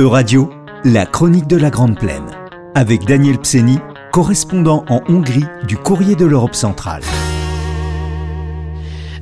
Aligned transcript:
Euradio, 0.00 0.48
la 0.84 1.06
chronique 1.06 1.48
de 1.48 1.56
la 1.56 1.70
Grande 1.70 1.98
Plaine. 1.98 2.30
Avec 2.76 3.04
Daniel 3.04 3.36
Pseni, 3.40 3.80
correspondant 4.12 4.84
en 4.88 5.00
Hongrie 5.08 5.46
du 5.66 5.76
Courrier 5.76 6.14
de 6.14 6.24
l'Europe 6.24 6.54
centrale. 6.54 7.02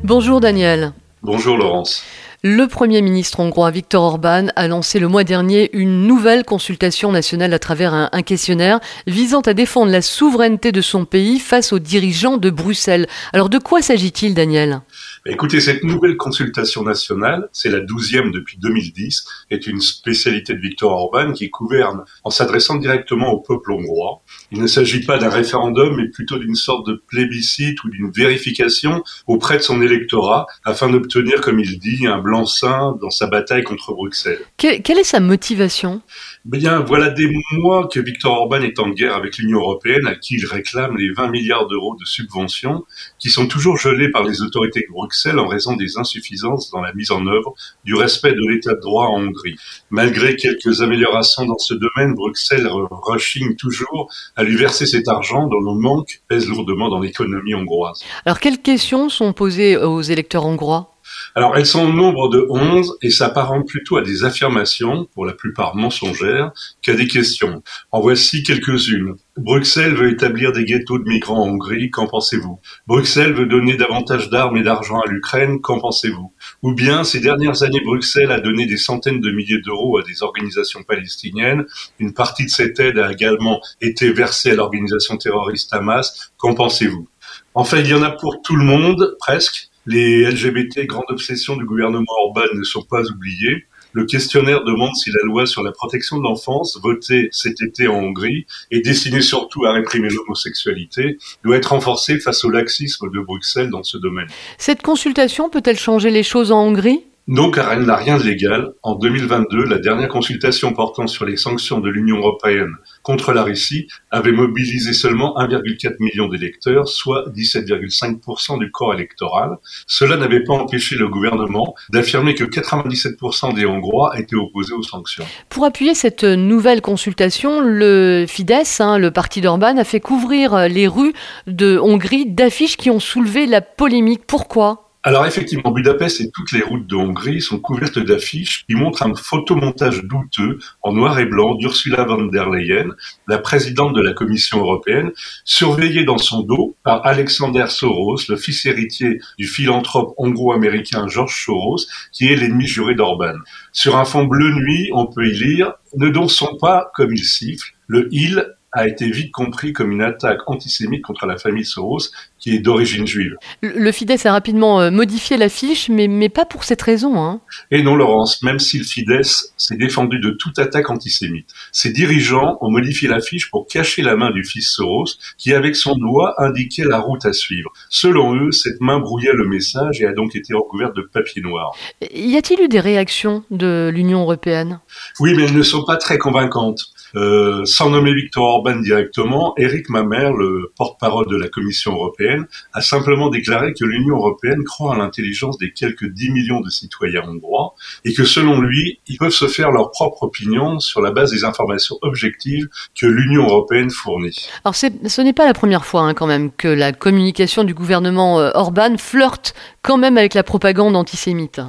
Bonjour 0.04 0.38
Daniel. 0.38 0.92
Bonjour 1.22 1.56
Laurence. 1.56 2.04
Le 2.42 2.66
Premier 2.66 3.00
ministre 3.00 3.40
hongrois 3.40 3.70
Viktor 3.70 4.02
Orban 4.02 4.48
a 4.54 4.68
lancé 4.68 4.98
le 4.98 5.08
mois 5.08 5.24
dernier 5.24 5.70
une 5.72 6.06
nouvelle 6.06 6.44
consultation 6.44 7.10
nationale 7.10 7.54
à 7.54 7.58
travers 7.58 7.94
un, 7.94 8.10
un, 8.12 8.22
questionnaire 8.22 8.78
visant 9.06 9.40
à 9.40 9.54
défendre 9.54 9.90
la 9.90 10.02
souveraineté 10.02 10.72
de 10.72 10.82
son 10.82 11.06
pays 11.06 11.38
face 11.38 11.72
aux 11.72 11.78
dirigeants 11.78 12.36
de 12.36 12.50
Bruxelles. 12.50 13.06
Alors 13.32 13.48
de 13.48 13.56
quoi 13.56 13.80
s'agit-il 13.80 14.34
Daniel? 14.34 14.82
Écoutez, 15.28 15.58
cette 15.58 15.82
nouvelle 15.82 16.16
consultation 16.16 16.84
nationale, 16.84 17.48
c'est 17.50 17.68
la 17.68 17.80
douzième 17.80 18.30
depuis 18.30 18.58
2010, 18.58 19.26
est 19.50 19.66
une 19.66 19.80
spécialité 19.80 20.54
de 20.54 20.60
Viktor 20.60 20.92
Orban 20.92 21.32
qui 21.32 21.48
gouverne 21.48 22.04
en 22.22 22.30
s'adressant 22.30 22.76
directement 22.76 23.32
au 23.32 23.40
peuple 23.40 23.72
hongrois. 23.72 24.22
Il 24.52 24.60
ne 24.60 24.68
s'agit 24.68 25.04
pas 25.04 25.18
d'un 25.18 25.28
référendum, 25.28 25.96
mais 25.96 26.08
plutôt 26.08 26.38
d'une 26.38 26.54
sorte 26.54 26.86
de 26.86 27.02
plébiscite 27.08 27.82
ou 27.82 27.90
d'une 27.90 28.12
vérification 28.12 29.02
auprès 29.26 29.56
de 29.56 29.62
son 29.62 29.82
électorat 29.82 30.46
afin 30.64 30.88
d'obtenir, 30.90 31.40
comme 31.40 31.58
il 31.58 31.80
dit, 31.80 32.06
un 32.06 32.18
blanc-seing 32.18 32.96
dans 33.00 33.10
sa 33.10 33.26
bataille 33.26 33.64
contre 33.64 33.94
Bruxelles. 33.94 34.44
quelle 34.56 34.98
est 34.98 35.04
sa 35.04 35.18
motivation? 35.18 36.02
Bien, 36.44 36.78
voilà 36.80 37.10
des 37.10 37.28
mois 37.52 37.88
que 37.92 37.98
Viktor 37.98 38.32
Orban 38.32 38.60
est 38.60 38.78
en 38.78 38.90
guerre 38.90 39.16
avec 39.16 39.38
l'Union 39.38 39.58
européenne, 39.58 40.06
à 40.06 40.14
qui 40.14 40.36
il 40.36 40.46
réclame 40.46 40.96
les 40.96 41.12
20 41.12 41.30
milliards 41.30 41.66
d'euros 41.66 41.96
de 41.98 42.04
subventions, 42.04 42.84
qui 43.18 43.30
sont 43.30 43.48
toujours 43.48 43.76
gelés 43.76 44.12
par 44.12 44.22
les 44.22 44.40
autorités 44.42 44.82
de 44.82 44.92
Bruxelles 44.92 45.15
en 45.38 45.48
raison 45.48 45.76
des 45.76 45.98
insuffisances 45.98 46.70
dans 46.70 46.80
la 46.80 46.92
mise 46.92 47.10
en 47.10 47.26
œuvre 47.26 47.54
du 47.84 47.94
respect 47.94 48.32
de 48.32 48.48
l'état 48.48 48.74
de 48.74 48.80
droit 48.80 49.06
en 49.06 49.22
Hongrie. 49.22 49.56
Malgré 49.90 50.36
quelques 50.36 50.82
améliorations 50.82 51.44
dans 51.44 51.58
ce 51.58 51.74
domaine, 51.74 52.14
Bruxelles 52.14 52.68
rechigne 52.90 53.56
toujours 53.56 54.10
à 54.36 54.42
lui 54.42 54.56
verser 54.56 54.86
cet 54.86 55.08
argent 55.08 55.46
dont 55.48 55.60
le 55.60 55.80
manque 55.80 56.20
pèse 56.28 56.48
lourdement 56.48 56.88
dans 56.88 57.00
l'économie 57.00 57.54
hongroise. 57.54 58.02
Alors, 58.24 58.40
quelles 58.40 58.60
questions 58.60 59.08
sont 59.08 59.32
posées 59.32 59.76
aux 59.76 60.02
électeurs 60.02 60.46
hongrois? 60.46 60.95
Alors, 61.34 61.56
elles 61.56 61.66
sont 61.66 61.84
au 61.88 61.92
nombre 61.92 62.28
de 62.28 62.46
11 62.48 62.98
et 63.02 63.10
s'apparentent 63.10 63.68
plutôt 63.68 63.96
à 63.96 64.02
des 64.02 64.24
affirmations, 64.24 65.06
pour 65.14 65.26
la 65.26 65.32
plupart 65.32 65.76
mensongères, 65.76 66.52
qu'à 66.82 66.94
des 66.94 67.06
questions. 67.06 67.62
En 67.92 68.00
voici 68.00 68.42
quelques-unes. 68.42 69.16
Bruxelles 69.36 69.94
veut 69.94 70.10
établir 70.10 70.52
des 70.52 70.64
ghettos 70.64 70.98
de 70.98 71.06
migrants 71.06 71.42
en 71.42 71.48
Hongrie, 71.48 71.90
qu'en 71.90 72.06
pensez-vous? 72.06 72.58
Bruxelles 72.86 73.34
veut 73.34 73.44
donner 73.44 73.76
davantage 73.76 74.30
d'armes 74.30 74.56
et 74.56 74.62
d'argent 74.62 75.00
à 75.00 75.10
l'Ukraine, 75.10 75.60
qu'en 75.60 75.78
pensez-vous? 75.78 76.32
Ou 76.62 76.72
bien, 76.72 77.04
ces 77.04 77.20
dernières 77.20 77.62
années, 77.62 77.82
Bruxelles 77.84 78.32
a 78.32 78.40
donné 78.40 78.64
des 78.64 78.78
centaines 78.78 79.20
de 79.20 79.30
milliers 79.30 79.60
d'euros 79.60 79.98
à 79.98 80.02
des 80.02 80.22
organisations 80.22 80.82
palestiniennes, 80.84 81.66
une 81.98 82.14
partie 82.14 82.46
de 82.46 82.50
cette 82.50 82.80
aide 82.80 82.98
a 82.98 83.12
également 83.12 83.60
été 83.82 84.10
versée 84.10 84.52
à 84.52 84.54
l'organisation 84.54 85.18
terroriste 85.18 85.72
Hamas, 85.74 86.32
qu'en 86.38 86.54
pensez-vous? 86.54 87.06
Enfin, 87.54 87.78
il 87.78 87.88
y 87.88 87.94
en 87.94 88.02
a 88.02 88.10
pour 88.10 88.40
tout 88.42 88.56
le 88.56 88.64
monde, 88.64 89.16
presque, 89.18 89.68
les 89.86 90.28
LGBT, 90.30 90.86
grande 90.86 91.06
obsession 91.08 91.56
du 91.56 91.64
gouvernement 91.64 92.04
Orban, 92.24 92.42
ne 92.54 92.62
sont 92.62 92.82
pas 92.82 93.02
oubliés. 93.10 93.64
Le 93.92 94.04
questionnaire 94.04 94.62
demande 94.64 94.94
si 94.94 95.10
la 95.10 95.24
loi 95.24 95.46
sur 95.46 95.62
la 95.62 95.72
protection 95.72 96.18
de 96.18 96.22
l'enfance, 96.22 96.78
votée 96.82 97.28
cet 97.32 97.62
été 97.62 97.88
en 97.88 97.94
Hongrie 97.94 98.44
et 98.70 98.82
destinée 98.82 99.22
surtout 99.22 99.64
à 99.64 99.72
réprimer 99.72 100.10
l'homosexualité, 100.10 101.16
doit 101.42 101.56
être 101.56 101.72
renforcée 101.72 102.18
face 102.18 102.44
au 102.44 102.50
laxisme 102.50 103.10
de 103.10 103.20
Bruxelles 103.20 103.70
dans 103.70 103.82
ce 103.82 103.96
domaine. 103.96 104.26
Cette 104.58 104.82
consultation 104.82 105.48
peut-elle 105.48 105.78
changer 105.78 106.10
les 106.10 106.22
choses 106.22 106.52
en 106.52 106.66
Hongrie? 106.66 107.05
Non, 107.28 107.50
car 107.50 107.72
elle 107.72 107.82
n'a 107.82 107.96
rien 107.96 108.18
de 108.18 108.22
légal. 108.22 108.70
En 108.84 108.94
2022, 108.94 109.64
la 109.64 109.78
dernière 109.78 110.08
consultation 110.08 110.72
portant 110.72 111.08
sur 111.08 111.24
les 111.24 111.36
sanctions 111.36 111.80
de 111.80 111.90
l'Union 111.90 112.18
européenne 112.18 112.72
contre 113.02 113.32
la 113.32 113.42
Russie 113.42 113.88
avait 114.12 114.30
mobilisé 114.30 114.92
seulement 114.92 115.36
1,4 115.36 115.96
million 115.98 116.28
d'électeurs, 116.28 116.86
soit 116.86 117.28
17,5% 117.34 118.60
du 118.60 118.70
corps 118.70 118.94
électoral. 118.94 119.56
Cela 119.88 120.16
n'avait 120.16 120.44
pas 120.44 120.52
empêché 120.52 120.94
le 120.94 121.08
gouvernement 121.08 121.74
d'affirmer 121.90 122.36
que 122.36 122.44
97% 122.44 123.54
des 123.54 123.66
Hongrois 123.66 124.16
étaient 124.18 124.36
opposés 124.36 124.74
aux 124.74 124.84
sanctions. 124.84 125.24
Pour 125.48 125.64
appuyer 125.64 125.96
cette 125.96 126.22
nouvelle 126.22 126.80
consultation, 126.80 127.60
le 127.60 128.24
Fidesz, 128.28 128.80
hein, 128.80 128.98
le 128.98 129.10
parti 129.10 129.40
d'Orban, 129.40 129.78
a 129.78 129.84
fait 129.84 130.00
couvrir 130.00 130.68
les 130.68 130.86
rues 130.86 131.12
de 131.48 131.76
Hongrie 131.76 132.26
d'affiches 132.26 132.76
qui 132.76 132.88
ont 132.88 133.00
soulevé 133.00 133.46
la 133.46 133.62
polémique. 133.62 134.22
Pourquoi? 134.28 134.85
Alors 135.06 135.24
effectivement, 135.24 135.70
Budapest 135.70 136.20
et 136.20 136.32
toutes 136.32 136.50
les 136.50 136.62
routes 136.62 136.88
de 136.88 136.96
Hongrie 136.96 137.40
sont 137.40 137.60
couvertes 137.60 138.00
d'affiches 138.00 138.64
qui 138.66 138.74
montrent 138.74 139.04
un 139.04 139.14
photomontage 139.14 140.02
douteux 140.02 140.58
en 140.82 140.92
noir 140.92 141.20
et 141.20 141.26
blanc 141.26 141.54
d'Ursula 141.54 142.02
von 142.02 142.24
der 142.24 142.50
Leyen, 142.50 142.88
la 143.28 143.38
présidente 143.38 143.94
de 143.94 144.02
la 144.02 144.14
Commission 144.14 144.58
européenne, 144.58 145.12
surveillée 145.44 146.02
dans 146.02 146.18
son 146.18 146.42
dos 146.42 146.74
par 146.82 147.06
Alexander 147.06 147.66
Soros, 147.68 148.18
le 148.28 148.36
fils 148.36 148.66
héritier 148.66 149.20
du 149.38 149.46
philanthrope 149.46 150.12
hongrois-américain 150.16 151.06
George 151.06 151.40
Soros, 151.40 151.86
qui 152.10 152.26
est 152.26 152.34
l'ennemi 152.34 152.66
juré 152.66 152.96
d'Orban. 152.96 153.36
Sur 153.70 153.96
un 153.96 154.06
fond 154.06 154.24
bleu 154.24 154.50
nuit, 154.50 154.90
on 154.92 155.06
peut 155.06 155.28
y 155.28 155.38
lire 155.38 155.74
«Ne 155.96 156.08
dansons 156.08 156.56
pas 156.60 156.90
comme 156.96 157.12
il 157.12 157.24
siffle». 157.24 157.74
Le 157.86 158.08
«il» 158.10 158.44
a 158.76 158.86
été 158.86 159.10
vite 159.10 159.32
compris 159.32 159.72
comme 159.72 159.90
une 159.90 160.02
attaque 160.02 160.40
antisémite 160.46 161.02
contre 161.02 161.24
la 161.24 161.38
famille 161.38 161.64
Soros, 161.64 162.10
qui 162.38 162.54
est 162.54 162.58
d'origine 162.58 163.06
juive. 163.06 163.34
Le 163.62 163.90
Fidesz 163.90 164.26
a 164.26 164.32
rapidement 164.32 164.80
euh, 164.80 164.90
modifié 164.90 165.38
l'affiche, 165.38 165.88
mais, 165.88 166.08
mais 166.08 166.28
pas 166.28 166.44
pour 166.44 166.62
cette 166.62 166.82
raison. 166.82 167.18
Hein. 167.18 167.40
Et 167.70 167.82
non, 167.82 167.96
Laurence, 167.96 168.42
même 168.42 168.58
si 168.58 168.78
le 168.78 168.84
Fidesz 168.84 169.54
s'est 169.56 169.78
défendu 169.78 170.20
de 170.20 170.30
toute 170.30 170.58
attaque 170.58 170.90
antisémite, 170.90 171.48
ses 171.72 171.90
dirigeants 171.90 172.58
ont 172.60 172.70
modifié 172.70 173.08
l'affiche 173.08 173.50
pour 173.50 173.66
cacher 173.66 174.02
la 174.02 174.14
main 174.14 174.30
du 174.30 174.44
fils 174.44 174.68
Soros, 174.68 175.16
qui 175.38 175.54
avec 175.54 175.74
son 175.74 175.96
doigt 175.96 176.34
indiquait 176.36 176.84
la 176.84 176.98
route 176.98 177.24
à 177.24 177.32
suivre. 177.32 177.72
Selon 177.88 178.36
eux, 178.36 178.52
cette 178.52 178.80
main 178.82 178.98
brouillait 178.98 179.32
le 179.32 179.48
message 179.48 180.02
et 180.02 180.06
a 180.06 180.12
donc 180.12 180.36
été 180.36 180.52
recouverte 180.52 180.94
de 180.94 181.02
papier 181.02 181.40
noir. 181.40 181.74
Y 182.12 182.36
a-t-il 182.36 182.60
eu 182.60 182.68
des 182.68 182.80
réactions 182.80 183.42
de 183.50 183.90
l'Union 183.92 184.20
européenne? 184.20 184.80
Oui, 185.18 185.32
mais 185.34 185.44
elles 185.44 185.56
ne 185.56 185.62
sont 185.62 185.84
pas 185.84 185.96
très 185.96 186.18
convaincantes. 186.18 186.82
Euh, 187.14 187.64
sans 187.64 187.88
nommer 187.88 188.12
Victor 188.12 188.62
Directement, 188.74 189.54
Eric 189.56 189.88
Mamer, 189.88 190.32
le 190.32 190.72
porte-parole 190.76 191.26
de 191.28 191.36
la 191.36 191.48
Commission 191.48 191.92
européenne, 191.92 192.46
a 192.72 192.80
simplement 192.80 193.28
déclaré 193.28 193.72
que 193.72 193.84
l'Union 193.84 194.16
européenne 194.16 194.64
croit 194.64 194.94
à 194.94 194.98
l'intelligence 194.98 195.56
des 195.58 195.72
quelques 195.72 196.06
10 196.06 196.30
millions 196.30 196.60
de 196.60 196.68
citoyens 196.68 197.22
hongrois 197.28 197.74
et 198.04 198.12
que 198.12 198.24
selon 198.24 198.60
lui, 198.60 198.98
ils 199.06 199.18
peuvent 199.18 199.30
se 199.30 199.46
faire 199.46 199.70
leur 199.70 199.90
propre 199.90 200.24
opinion 200.24 200.80
sur 200.80 201.00
la 201.00 201.12
base 201.12 201.30
des 201.30 201.44
informations 201.44 201.96
objectives 202.02 202.68
que 202.98 203.06
l'Union 203.06 203.44
européenne 203.44 203.90
fournit. 203.90 204.48
Alors 204.64 204.74
ce 204.74 205.20
n'est 205.20 205.32
pas 205.32 205.46
la 205.46 205.54
première 205.54 205.84
fois 205.84 206.02
hein, 206.02 206.14
quand 206.14 206.26
même 206.26 206.50
que 206.50 206.68
la 206.68 206.92
communication 206.92 207.64
du 207.64 207.74
gouvernement 207.74 208.40
euh, 208.40 208.50
Orban 208.54 208.96
flirte 208.98 209.54
quand 209.82 209.96
même 209.96 210.18
avec 210.18 210.34
la 210.34 210.42
propagande 210.42 210.96
antisémite. 210.96 211.60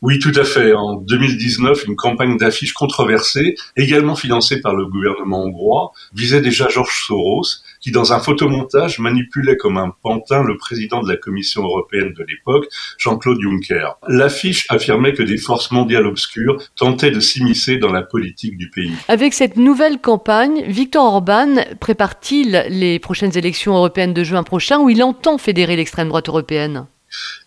Oui, 0.00 0.18
tout 0.20 0.32
à 0.36 0.44
fait. 0.44 0.72
En 0.74 0.94
2019, 0.94 1.86
une 1.86 1.96
campagne 1.96 2.36
d'affiches 2.36 2.72
controversée, 2.72 3.56
également 3.76 4.14
financée 4.14 4.60
par 4.60 4.74
le 4.74 4.86
gouvernement 4.86 5.44
hongrois, 5.44 5.92
visait 6.14 6.40
déjà 6.40 6.68
Georges 6.68 7.04
Soros, 7.06 7.42
qui 7.80 7.90
dans 7.90 8.12
un 8.12 8.20
photomontage 8.20 9.00
manipulait 9.00 9.56
comme 9.56 9.76
un 9.76 9.92
pantin 10.02 10.44
le 10.44 10.56
président 10.56 11.02
de 11.02 11.08
la 11.08 11.16
Commission 11.16 11.64
européenne 11.64 12.12
de 12.16 12.24
l'époque, 12.28 12.66
Jean-Claude 12.98 13.38
Juncker. 13.40 13.98
L'affiche 14.06 14.66
affirmait 14.68 15.14
que 15.14 15.22
des 15.22 15.38
forces 15.38 15.72
mondiales 15.72 16.06
obscures 16.06 16.62
tentaient 16.76 17.10
de 17.10 17.20
s'immiscer 17.20 17.78
dans 17.78 17.92
la 17.92 18.02
politique 18.02 18.56
du 18.56 18.70
pays. 18.70 18.92
Avec 19.08 19.34
cette 19.34 19.56
nouvelle 19.56 19.98
campagne, 20.00 20.62
Viktor 20.66 21.04
Orban 21.04 21.56
prépare-t-il 21.80 22.66
les 22.68 22.98
prochaines 22.98 23.36
élections 23.36 23.74
européennes 23.74 24.14
de 24.14 24.22
juin 24.22 24.44
prochain 24.44 24.78
où 24.78 24.90
il 24.90 25.02
entend 25.02 25.38
fédérer 25.38 25.76
l'extrême 25.76 26.08
droite 26.08 26.28
européenne? 26.28 26.86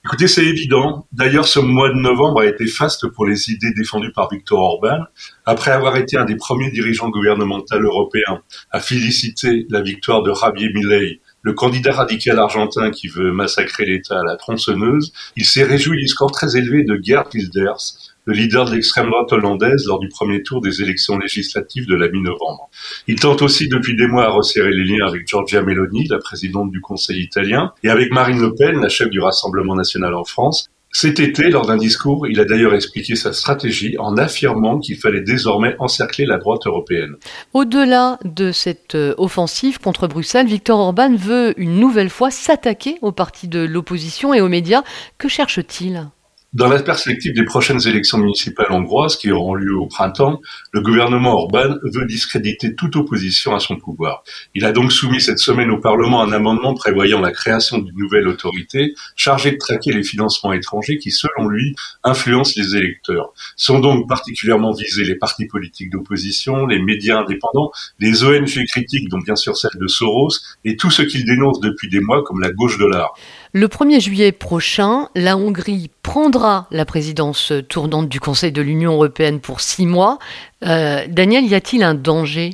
Écoutez, 0.05 0.27
c'est 0.27 0.45
évident. 0.45 1.07
D'ailleurs, 1.11 1.47
ce 1.47 1.59
mois 1.59 1.89
de 1.89 1.99
novembre 1.99 2.41
a 2.41 2.45
été 2.45 2.65
faste 2.65 3.07
pour 3.07 3.25
les 3.25 3.49
idées 3.49 3.73
défendues 3.75 4.11
par 4.11 4.29
Viktor 4.29 4.59
Orban. 4.59 5.03
Après 5.45 5.71
avoir 5.71 5.97
été 5.97 6.17
un 6.17 6.25
des 6.25 6.35
premiers 6.35 6.71
dirigeants 6.71 7.09
gouvernementaux 7.09 7.79
européens 7.79 8.41
à 8.71 8.79
féliciter 8.79 9.65
la 9.69 9.81
victoire 9.81 10.23
de 10.23 10.33
Javier 10.33 10.69
Milei, 10.73 11.21
le 11.43 11.53
candidat 11.53 11.93
radical 11.93 12.39
argentin 12.39 12.91
qui 12.91 13.07
veut 13.07 13.31
massacrer 13.31 13.85
l'État 13.85 14.19
à 14.19 14.23
la 14.23 14.35
tronçonneuse, 14.35 15.11
il 15.35 15.45
s'est 15.45 15.63
réjoui 15.63 15.97
du 15.97 16.07
score 16.07 16.31
très 16.31 16.57
élevé 16.57 16.83
de 16.83 16.99
Gerd 17.01 17.27
Wilders, 17.33 18.10
le 18.25 18.33
leader 18.33 18.65
de 18.65 18.75
l'extrême 18.75 19.07
droite 19.09 19.31
hollandaise 19.31 19.85
lors 19.87 19.99
du 19.99 20.09
premier 20.09 20.43
tour 20.43 20.61
des 20.61 20.81
élections 20.81 21.17
législatives 21.17 21.87
de 21.87 21.95
la 21.95 22.09
mi-novembre. 22.09 22.69
Il 23.07 23.19
tente 23.19 23.41
aussi 23.41 23.67
depuis 23.67 23.95
des 23.95 24.07
mois 24.07 24.25
à 24.25 24.29
resserrer 24.29 24.71
les 24.71 24.85
liens 24.85 25.07
avec 25.07 25.27
Giorgia 25.27 25.61
Meloni, 25.63 26.07
la 26.07 26.19
présidente 26.19 26.71
du 26.71 26.81
Conseil 26.81 27.21
italien, 27.21 27.73
et 27.83 27.89
avec 27.89 28.11
Marine 28.11 28.41
Le 28.41 28.53
Pen, 28.53 28.79
la 28.79 28.89
chef 28.89 29.09
du 29.09 29.19
Rassemblement 29.19 29.75
national 29.75 30.13
en 30.13 30.23
France, 30.23 30.69
cet 30.93 31.21
été, 31.21 31.49
lors 31.49 31.65
d'un 31.65 31.77
discours, 31.77 32.27
il 32.27 32.37
a 32.41 32.45
d'ailleurs 32.45 32.73
expliqué 32.73 33.15
sa 33.15 33.31
stratégie 33.31 33.95
en 33.97 34.17
affirmant 34.17 34.77
qu'il 34.77 34.97
fallait 34.97 35.21
désormais 35.21 35.73
encercler 35.79 36.25
la 36.25 36.37
droite 36.37 36.67
européenne. 36.67 37.15
Au-delà 37.53 38.19
de 38.25 38.51
cette 38.51 38.95
euh, 38.95 39.13
offensive 39.17 39.79
contre 39.79 40.07
Bruxelles, 40.07 40.47
Viktor 40.47 40.77
Orban 40.77 41.15
veut 41.15 41.53
une 41.55 41.79
nouvelle 41.79 42.09
fois 42.09 42.29
s'attaquer 42.29 42.97
aux 43.01 43.13
partis 43.13 43.47
de 43.47 43.59
l'opposition 43.59 44.33
et 44.33 44.41
aux 44.41 44.49
médias. 44.49 44.83
Que 45.17 45.29
cherche-t-il? 45.29 46.09
Dans 46.53 46.67
la 46.67 46.83
perspective 46.83 47.33
des 47.33 47.45
prochaines 47.45 47.87
élections 47.87 48.17
municipales 48.17 48.73
hongroises 48.73 49.15
qui 49.15 49.31
auront 49.31 49.55
lieu 49.55 49.73
au 49.73 49.87
printemps, 49.87 50.41
le 50.73 50.81
gouvernement 50.81 51.31
Orban 51.31 51.77
veut 51.81 52.05
discréditer 52.05 52.75
toute 52.75 52.97
opposition 52.97 53.55
à 53.55 53.61
son 53.61 53.77
pouvoir. 53.77 54.25
Il 54.53 54.65
a 54.65 54.73
donc 54.73 54.91
soumis 54.91 55.21
cette 55.21 55.39
semaine 55.39 55.71
au 55.71 55.77
Parlement 55.77 56.21
un 56.21 56.33
amendement 56.33 56.73
prévoyant 56.73 57.21
la 57.21 57.31
création 57.31 57.77
d'une 57.77 57.95
nouvelle 57.97 58.27
autorité 58.27 58.93
chargée 59.15 59.51
de 59.51 59.57
traquer 59.57 59.93
les 59.93 60.03
financements 60.03 60.51
étrangers 60.51 60.97
qui, 60.97 61.11
selon 61.11 61.47
lui, 61.47 61.73
influencent 62.03 62.51
les 62.57 62.75
électeurs. 62.75 63.31
Sont 63.55 63.79
donc 63.79 64.09
particulièrement 64.09 64.73
visés 64.73 65.05
les 65.05 65.15
partis 65.15 65.45
politiques 65.45 65.89
d'opposition, 65.89 66.65
les 66.67 66.81
médias 66.81 67.19
indépendants, 67.19 67.71
les 67.99 68.25
ONG 68.25 68.65
critiques, 68.67 69.07
dont 69.07 69.19
bien 69.19 69.37
sûr 69.37 69.55
celle 69.55 69.79
de 69.79 69.87
Soros, 69.87 70.41
et 70.65 70.75
tout 70.75 70.91
ce 70.91 71.01
qu'il 71.01 71.23
dénonce 71.23 71.61
depuis 71.61 71.87
des 71.87 72.01
mois 72.01 72.23
comme 72.23 72.41
la 72.41 72.51
gauche 72.51 72.77
de 72.77 72.87
l'art. 72.87 73.13
Le 73.53 73.67
1er 73.67 73.99
juillet 73.99 74.31
prochain, 74.31 75.09
la 75.13 75.35
Hongrie 75.35 75.91
prendra 76.03 76.67
la 76.71 76.85
présidence 76.85 77.51
tournante 77.67 78.07
du 78.07 78.21
Conseil 78.21 78.53
de 78.53 78.61
l'Union 78.61 78.93
européenne 78.93 79.41
pour 79.41 79.59
six 79.59 79.85
mois. 79.85 80.19
Euh, 80.63 81.05
Daniel, 81.09 81.45
y 81.45 81.53
a-t-il 81.53 81.83
un 81.83 81.93
danger? 81.93 82.51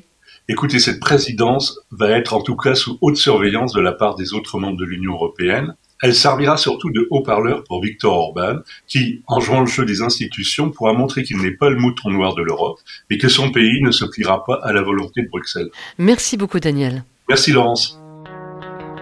Écoutez, 0.49 0.79
cette 0.79 0.99
présidence 0.99 1.79
va 1.91 2.09
être 2.09 2.33
en 2.33 2.41
tout 2.41 2.55
cas 2.55 2.73
sous 2.73 2.97
haute 3.01 3.17
surveillance 3.17 3.73
de 3.73 3.81
la 3.81 3.91
part 3.91 4.15
des 4.15 4.33
autres 4.33 4.57
membres 4.57 4.77
de 4.77 4.85
l'Union 4.85 5.13
européenne. 5.13 5.75
Elle 6.01 6.15
servira 6.15 6.57
surtout 6.57 6.89
de 6.89 7.07
haut-parleur 7.11 7.63
pour 7.65 7.79
Viktor 7.79 8.17
Orban, 8.17 8.61
qui, 8.87 9.21
en 9.27 9.39
jouant 9.39 9.61
le 9.61 9.67
jeu 9.67 9.85
des 9.85 10.01
institutions, 10.01 10.71
pourra 10.71 10.93
montrer 10.93 11.21
qu'il 11.21 11.37
n'est 11.37 11.55
pas 11.55 11.69
le 11.69 11.75
mouton 11.75 12.09
noir 12.09 12.33
de 12.33 12.41
l'Europe, 12.41 12.79
et 13.11 13.19
que 13.19 13.27
son 13.27 13.51
pays 13.51 13.83
ne 13.83 13.91
se 13.91 14.05
pliera 14.05 14.43
pas 14.45 14.59
à 14.63 14.73
la 14.73 14.81
volonté 14.81 15.21
de 15.21 15.29
Bruxelles. 15.29 15.69
Merci 15.99 16.37
beaucoup, 16.37 16.59
Daniel. 16.59 17.03
Merci, 17.29 17.51
Laurence. 17.51 17.99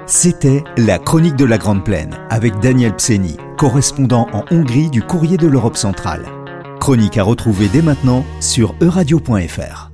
C'était 0.08 0.64
La 0.78 1.00
Chronique 1.00 1.36
de 1.36 1.46
la 1.46 1.58
Grande 1.58 1.84
Plaine 1.84 2.16
avec 2.30 2.60
Daniel 2.60 2.96
Pseni, 2.96 3.38
correspondant 3.58 4.28
en 4.34 4.46
Hongrie 4.52 4.92
du 4.92 5.02
Courrier 5.02 5.38
de 5.38 5.48
l'Europe 5.48 5.78
centrale. 5.78 6.28
Chronique 6.80 7.18
à 7.18 7.24
retrouver 7.24 7.68
dès 7.70 7.82
maintenant 7.82 8.24
sur 8.40 8.76
euradio.fr. 8.82 9.85